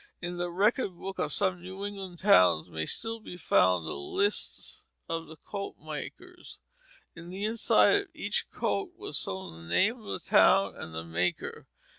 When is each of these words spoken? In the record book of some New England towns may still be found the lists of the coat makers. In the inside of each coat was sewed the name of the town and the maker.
In 0.19 0.37
the 0.37 0.49
record 0.49 0.97
book 0.97 1.19
of 1.19 1.31
some 1.31 1.61
New 1.61 1.85
England 1.85 2.17
towns 2.17 2.67
may 2.67 2.87
still 2.87 3.19
be 3.19 3.37
found 3.37 3.85
the 3.85 3.93
lists 3.93 4.81
of 5.07 5.27
the 5.27 5.35
coat 5.35 5.75
makers. 5.79 6.57
In 7.15 7.29
the 7.29 7.43
inside 7.45 7.95
of 8.01 8.07
each 8.11 8.49
coat 8.49 8.93
was 8.97 9.15
sewed 9.19 9.53
the 9.53 9.67
name 9.67 9.99
of 10.01 10.11
the 10.11 10.27
town 10.27 10.75
and 10.75 10.91
the 10.95 11.03
maker. 11.05 11.67